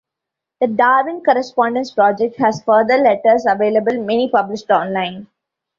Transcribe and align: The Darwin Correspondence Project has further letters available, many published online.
The 0.61 0.65
Darwin 0.65 1.21
Correspondence 1.23 1.91
Project 1.91 2.37
has 2.37 2.63
further 2.63 2.97
letters 2.97 3.45
available, 3.47 4.03
many 4.03 4.31
published 4.31 4.71
online. 4.71 5.27